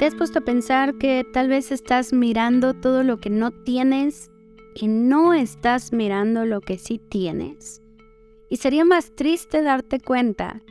[0.00, 4.30] ¿Te has puesto a pensar que tal vez estás mirando todo lo que no tienes
[4.74, 7.82] y no estás mirando lo que sí tienes?
[8.48, 10.62] Y sería más triste darte cuenta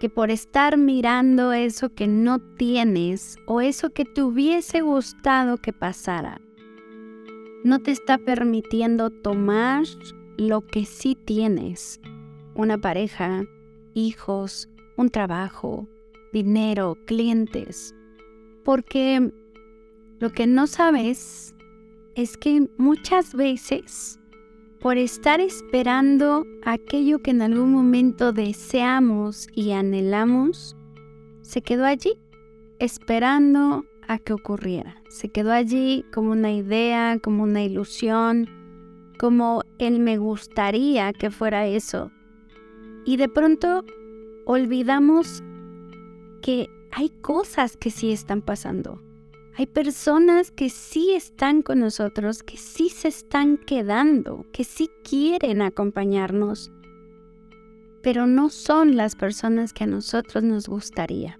[0.00, 5.74] que por estar mirando eso que no tienes o eso que te hubiese gustado que
[5.74, 6.40] pasara,
[7.62, 9.84] no te está permitiendo tomar
[10.38, 12.00] lo que sí tienes.
[12.54, 13.44] Una pareja,
[13.92, 15.86] hijos, un trabajo,
[16.32, 17.92] dinero, clientes.
[18.66, 19.30] Porque
[20.18, 21.54] lo que no sabes
[22.16, 24.18] es que muchas veces
[24.80, 30.76] por estar esperando aquello que en algún momento deseamos y anhelamos,
[31.42, 32.18] se quedó allí,
[32.80, 34.96] esperando a que ocurriera.
[35.10, 38.48] Se quedó allí como una idea, como una ilusión,
[39.16, 42.10] como el me gustaría que fuera eso.
[43.04, 43.84] Y de pronto
[44.44, 45.44] olvidamos
[46.42, 49.02] que hay cosas que sí están pasando.
[49.58, 55.60] Hay personas que sí están con nosotros, que sí se están quedando, que sí quieren
[55.60, 56.70] acompañarnos,
[58.02, 61.38] pero no son las personas que a nosotros nos gustaría.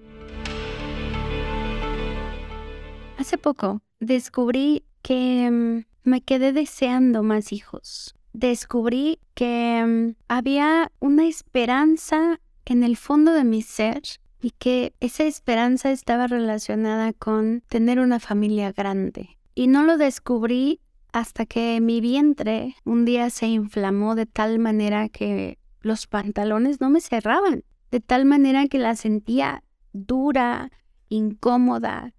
[3.16, 8.14] Hace poco descubrí que mm, me quedé deseando más hijos.
[8.34, 14.02] Descubrí que mm, había una esperanza en el fondo de mi ser
[14.46, 19.40] y que esa esperanza estaba relacionada con tener una familia grande.
[19.56, 20.80] Y no lo descubrí
[21.12, 26.90] hasta que mi vientre un día se inflamó de tal manera que los pantalones no
[26.90, 30.70] me cerraban, de tal manera que la sentía dura,
[31.08, 32.14] incómoda,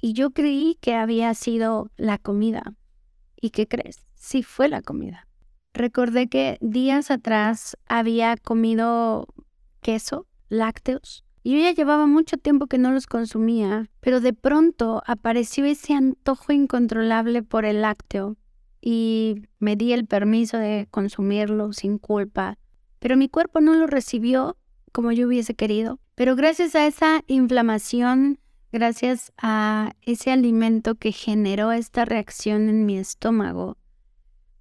[0.00, 2.76] y yo creí que había sido la comida.
[3.40, 4.06] ¿Y qué crees?
[4.14, 5.26] Sí fue la comida.
[5.74, 9.26] Recordé que días atrás había comido
[9.80, 15.00] queso, lácteos, y yo ya llevaba mucho tiempo que no los consumía, pero de pronto
[15.06, 18.36] apareció ese antojo incontrolable por el lácteo
[18.80, 22.58] y me di el permiso de consumirlo sin culpa,
[22.98, 24.56] pero mi cuerpo no lo recibió
[24.90, 26.00] como yo hubiese querido.
[26.16, 28.40] Pero gracias a esa inflamación,
[28.72, 33.76] gracias a ese alimento que generó esta reacción en mi estómago,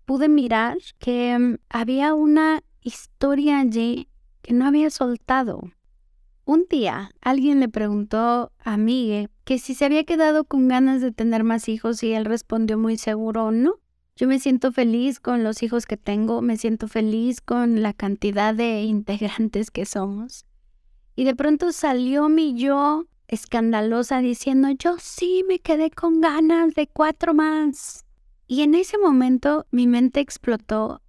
[0.05, 4.07] pude mirar que mm, había una historia allí
[4.43, 5.71] que no había soltado.
[6.45, 11.11] Un día alguien le preguntó a Miguel que si se había quedado con ganas de
[11.11, 13.79] tener más hijos y él respondió muy seguro no.
[14.15, 18.53] Yo me siento feliz con los hijos que tengo, me siento feliz con la cantidad
[18.53, 20.45] de integrantes que somos.
[21.15, 26.85] Y de pronto salió mi yo escandalosa diciendo yo sí me quedé con ganas de
[26.87, 28.05] cuatro más.
[28.47, 31.01] Y en ese momento mi mente explotó.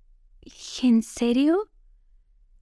[0.83, 1.69] ¿En serio?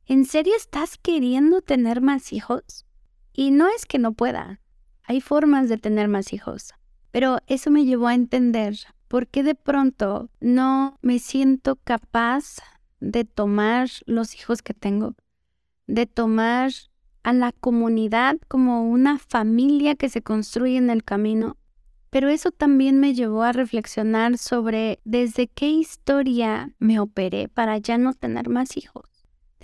[0.06, 2.84] ¿En serio estás queriendo tener más hijos?
[3.32, 4.60] Y no es que no pueda,
[5.02, 6.74] hay formas de tener más hijos,
[7.10, 8.76] pero eso me llevó a entender
[9.08, 12.58] por qué de pronto no me siento capaz
[13.00, 15.14] de tomar los hijos que tengo,
[15.86, 16.72] de tomar
[17.22, 21.56] a la comunidad como una familia que se construye en el camino.
[22.10, 27.96] Pero eso también me llevó a reflexionar sobre desde qué historia me operé para ya
[27.96, 29.13] no tener más hijos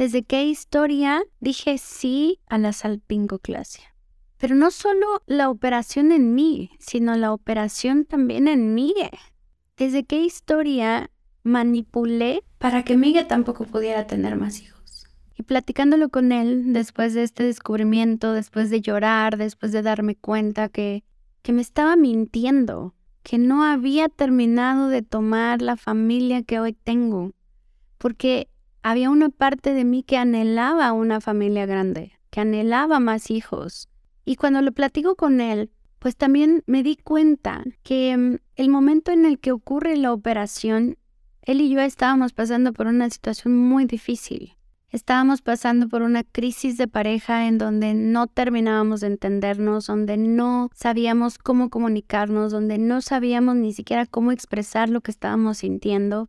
[0.01, 3.95] desde qué historia dije sí a la salpingoclasia.
[4.39, 9.11] Pero no solo la operación en mí, sino la operación también en Miguel.
[9.77, 11.11] Desde qué historia
[11.43, 15.07] manipulé para que Miguel tampoco pudiera tener más hijos.
[15.37, 20.71] Y platicándolo con él después de este descubrimiento, después de llorar, después de darme cuenta
[20.71, 21.05] que,
[21.43, 27.33] que me estaba mintiendo, que no había terminado de tomar la familia que hoy tengo,
[27.99, 28.49] porque
[28.83, 33.89] había una parte de mí que anhelaba una familia grande, que anhelaba más hijos.
[34.25, 39.13] Y cuando lo platico con él, pues también me di cuenta que mm, el momento
[39.13, 40.97] en el que ocurre la operación,
[41.43, 44.57] él y yo estábamos pasando por una situación muy difícil.
[44.89, 50.69] Estábamos pasando por una crisis de pareja en donde no terminábamos de entendernos, donde no
[50.75, 56.29] sabíamos cómo comunicarnos, donde no sabíamos ni siquiera cómo expresar lo que estábamos sintiendo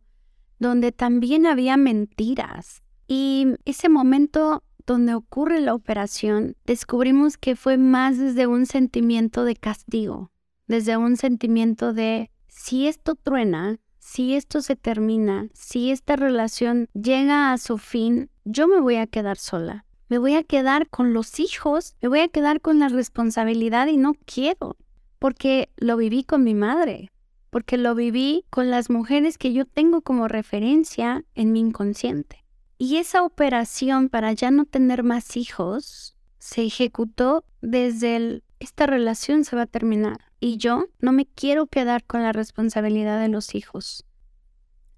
[0.62, 2.82] donde también había mentiras.
[3.06, 9.56] Y ese momento donde ocurre la operación, descubrimos que fue más desde un sentimiento de
[9.56, 10.30] castigo,
[10.66, 17.52] desde un sentimiento de si esto truena, si esto se termina, si esta relación llega
[17.52, 19.84] a su fin, yo me voy a quedar sola.
[20.08, 23.96] Me voy a quedar con los hijos, me voy a quedar con la responsabilidad y
[23.96, 24.76] no quiero,
[25.18, 27.10] porque lo viví con mi madre,
[27.52, 32.46] porque lo viví con las mujeres que yo tengo como referencia en mi inconsciente.
[32.78, 39.44] Y esa operación para ya no tener más hijos se ejecutó desde el esta relación
[39.44, 43.54] se va a terminar y yo no me quiero quedar con la responsabilidad de los
[43.54, 44.06] hijos.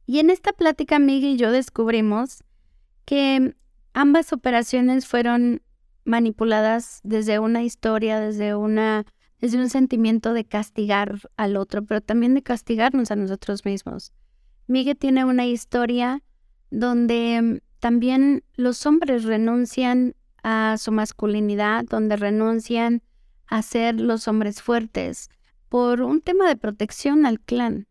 [0.06, 2.44] Y en esta plática Miguel y yo descubrimos
[3.04, 3.56] que
[3.94, 5.60] ambas operaciones fueron
[6.04, 9.06] manipuladas desde una historia, desde una
[9.44, 14.10] desde un sentimiento de castigar al otro, pero también de castigarnos a nosotros mismos.
[14.68, 16.22] Miguel tiene una historia
[16.70, 23.02] donde mm, también los hombres renuncian a su masculinidad, donde renuncian
[23.46, 25.28] a ser los hombres fuertes
[25.68, 27.86] por un tema de protección al clan.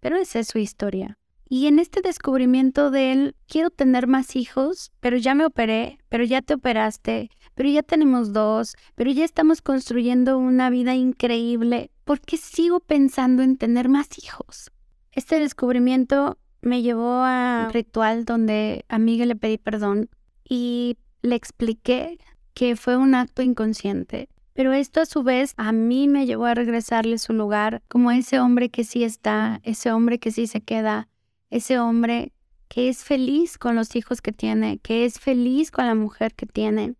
[0.00, 1.16] Pero esa es su historia.
[1.48, 6.24] Y en este descubrimiento de él, quiero tener más hijos, pero ya me operé, pero
[6.24, 11.90] ya te operaste, pero ya tenemos dos, pero ya estamos construyendo una vida increíble.
[12.04, 14.70] ¿Por qué sigo pensando en tener más hijos?
[15.12, 20.08] Este descubrimiento me llevó a un ritual donde a Miguel le pedí perdón
[20.42, 22.16] y le expliqué
[22.54, 24.30] que fue un acto inconsciente.
[24.54, 28.40] Pero esto a su vez a mí me llevó a regresarle su lugar como ese
[28.40, 31.08] hombre que sí está, ese hombre que sí se queda,
[31.50, 32.32] ese hombre
[32.68, 36.46] que es feliz con los hijos que tiene, que es feliz con la mujer que
[36.46, 36.94] tiene.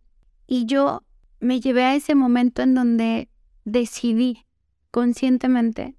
[0.51, 1.05] Y yo
[1.39, 3.29] me llevé a ese momento en donde
[3.63, 4.45] decidí
[4.91, 5.95] conscientemente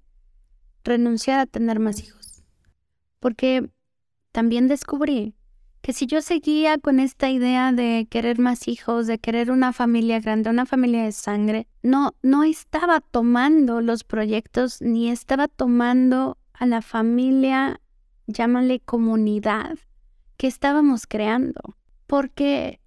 [0.83, 2.43] renunciar a tener más hijos.
[3.19, 3.67] Porque
[4.31, 5.33] también descubrí
[5.81, 10.19] que si yo seguía con esta idea de querer más hijos, de querer una familia
[10.19, 16.67] grande, una familia de sangre, no, no estaba tomando los proyectos ni estaba tomando a
[16.67, 17.81] la familia
[18.27, 19.79] llámale comunidad
[20.37, 21.75] que estábamos creando.
[22.05, 22.82] Porque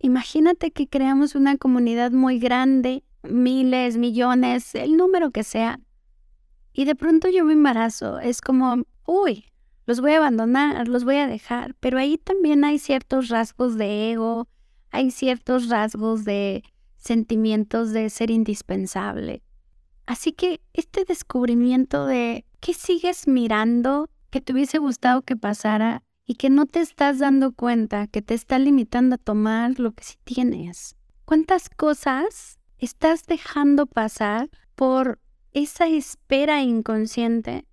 [0.00, 5.78] imagínate que creamos una comunidad muy grande, miles, millones, el número que sea,
[6.72, 8.18] y de pronto yo me embarazo.
[8.18, 9.44] Es como, uy,
[9.86, 11.74] los voy a abandonar, los voy a dejar.
[11.80, 14.48] Pero ahí también hay ciertos rasgos de ego,
[14.90, 16.62] hay ciertos rasgos de
[16.96, 19.42] sentimientos de ser indispensable.
[20.06, 26.36] Así que este descubrimiento de qué sigues mirando que te hubiese gustado que pasara y
[26.36, 30.14] que no te estás dando cuenta que te está limitando a tomar lo que sí
[30.22, 30.94] tienes.
[31.24, 35.18] ¿Cuántas cosas estás dejando pasar por
[35.50, 37.66] esa espera inconsciente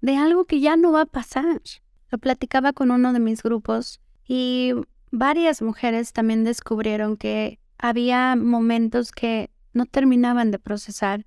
[0.00, 1.60] de algo que ya no va a pasar?
[2.08, 4.72] Lo platicaba con uno de mis grupos y
[5.10, 11.26] varias mujeres también descubrieron que había momentos que no terminaban de procesar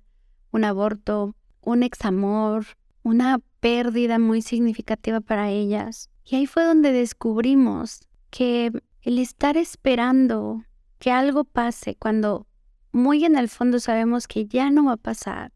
[0.50, 2.66] un aborto, un examor,
[3.04, 6.10] una pérdida muy significativa para ellas.
[6.24, 8.00] Y ahí fue donde descubrimos
[8.30, 8.72] que
[9.02, 10.64] el estar esperando
[10.98, 12.46] que algo pase cuando
[12.92, 15.52] muy en el fondo sabemos que ya no va a pasar,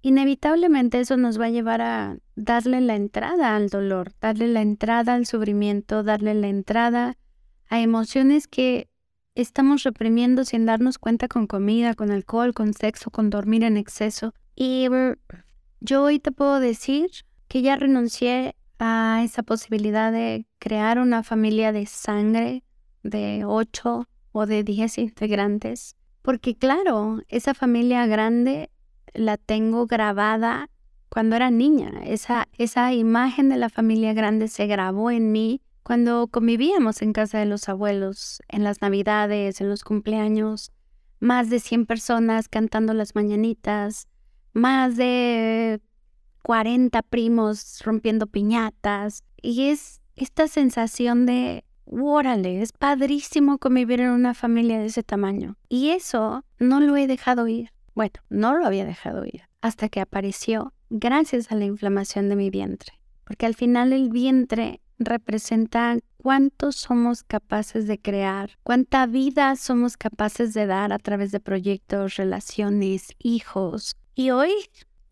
[0.00, 5.14] inevitablemente eso nos va a llevar a darle la entrada al dolor, darle la entrada
[5.14, 7.16] al sufrimiento, darle la entrada
[7.68, 8.88] a emociones que
[9.34, 14.32] estamos reprimiendo sin darnos cuenta con comida, con alcohol, con sexo, con dormir en exceso.
[14.54, 14.86] Y
[15.80, 17.10] yo hoy te puedo decir
[17.48, 22.64] que ya renuncié a esa posibilidad de crear una familia de sangre
[23.02, 28.70] de ocho o de diez integrantes, porque claro, esa familia grande
[29.12, 30.70] la tengo grabada
[31.08, 31.92] cuando era niña.
[32.04, 37.38] Esa, esa imagen de la familia grande se grabó en mí cuando convivíamos en casa
[37.38, 40.72] de los abuelos, en las navidades, en los cumpleaños,
[41.20, 44.08] más de 100 personas cantando las mañanitas,
[44.54, 45.80] más de
[46.44, 49.24] 40 primos rompiendo piñatas.
[49.40, 55.56] Y es esta sensación de, órale, es padrísimo convivir en una familia de ese tamaño.
[55.68, 57.72] Y eso no lo he dejado ir.
[57.94, 62.50] Bueno, no lo había dejado ir hasta que apareció gracias a la inflamación de mi
[62.50, 62.92] vientre.
[63.24, 70.52] Porque al final el vientre representa cuánto somos capaces de crear, cuánta vida somos capaces
[70.52, 74.52] de dar a través de proyectos, relaciones, hijos, y hoy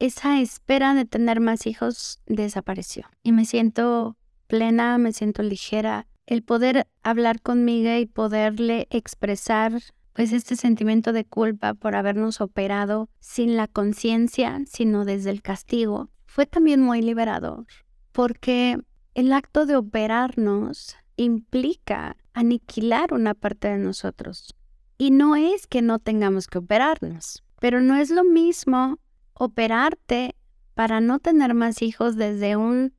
[0.02, 3.06] esa espera de tener más hijos desapareció.
[3.22, 4.16] Y me siento
[4.48, 6.08] plena, me siento ligera.
[6.26, 9.80] El poder hablar conmigo y poderle expresar
[10.12, 16.10] pues este sentimiento de culpa por habernos operado sin la conciencia, sino desde el castigo,
[16.26, 17.64] fue también muy liberador,
[18.10, 18.78] porque
[19.14, 24.52] el acto de operarnos implica aniquilar una parte de nosotros.
[24.98, 28.98] Y no es que no tengamos que operarnos, pero no es lo mismo
[29.34, 30.34] operarte
[30.74, 32.94] para no tener más hijos desde un,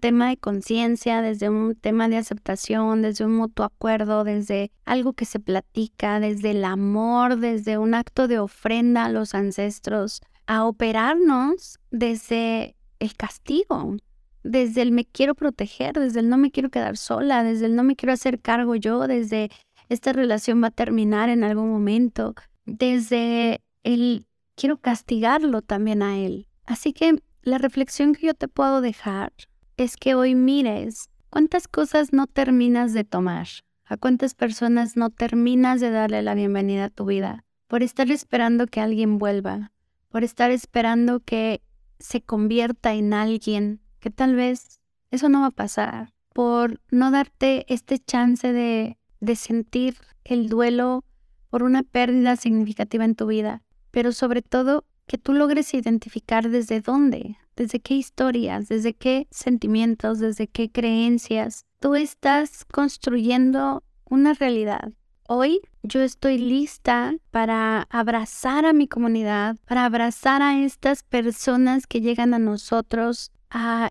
[0.00, 5.24] tema de conciencia, desde un tema de aceptación, desde un mutuo acuerdo, desde algo que
[5.24, 11.80] se platica, desde el amor, desde un acto de ofrenda a los ancestros, a operarnos
[11.90, 13.96] desde el castigo,
[14.44, 17.82] desde el me quiero proteger, desde el no me quiero quedar sola, desde el no
[17.82, 19.50] me quiero hacer cargo yo, desde
[19.88, 22.34] esta relación va a terminar en algún momento,
[22.66, 26.48] desde el quiero castigarlo también a él.
[26.64, 29.32] Así que la reflexión que yo te puedo dejar
[29.76, 33.48] es que hoy mires cuántas cosas no terminas de tomar,
[33.84, 38.66] a cuántas personas no terminas de darle la bienvenida a tu vida por estar esperando
[38.66, 39.72] que alguien vuelva,
[40.10, 41.62] por estar esperando que
[41.98, 44.78] se convierta en alguien que tal vez
[45.10, 51.02] eso no va a pasar, por no darte este chance de, de sentir el duelo
[51.48, 56.80] por una pérdida significativa en tu vida, pero sobre todo que tú logres identificar desde
[56.80, 64.92] dónde, desde qué historias, desde qué sentimientos, desde qué creencias tú estás construyendo una realidad.
[65.28, 72.00] Hoy yo estoy lista para abrazar a mi comunidad, para abrazar a estas personas que
[72.00, 73.90] llegan a nosotros a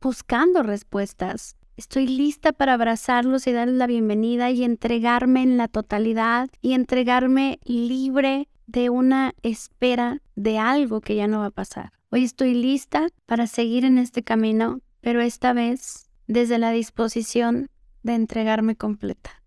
[0.00, 1.56] buscando respuestas.
[1.76, 7.60] Estoy lista para abrazarlos y darles la bienvenida y entregarme en la totalidad y entregarme
[7.64, 11.92] libre de una espera de algo que ya no va a pasar.
[12.10, 17.70] Hoy estoy lista para seguir en este camino, pero esta vez desde la disposición
[18.02, 19.42] de entregarme completa.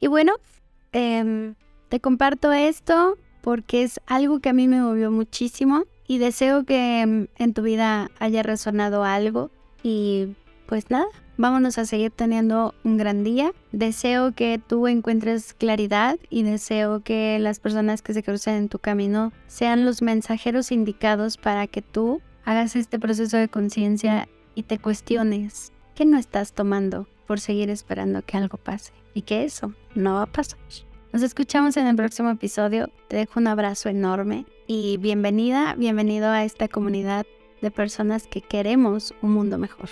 [0.00, 0.34] Y bueno,
[0.92, 1.54] em,
[1.88, 7.00] te comparto esto porque es algo que a mí me movió muchísimo y deseo que
[7.00, 9.50] em, en tu vida haya resonado algo
[9.84, 10.34] y
[10.66, 11.06] pues nada,
[11.38, 13.52] vámonos a seguir teniendo un gran día.
[13.72, 18.78] Deseo que tú encuentres claridad y deseo que las personas que se crucen en tu
[18.78, 24.78] camino sean los mensajeros indicados para que tú hagas este proceso de conciencia y te
[24.78, 30.14] cuestiones qué no estás tomando por seguir esperando que algo pase y que eso no
[30.14, 30.58] va a pasar.
[31.12, 32.90] Nos escuchamos en el próximo episodio.
[33.08, 37.26] Te dejo un abrazo enorme y bienvenida, bienvenido a esta comunidad
[37.62, 39.88] de personas que queremos un mundo mejor.